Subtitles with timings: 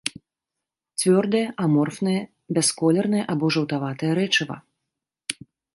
[1.01, 2.15] Цвёрдае аморфнае
[2.57, 4.57] бясколернае або жаўтаватае рэчыва.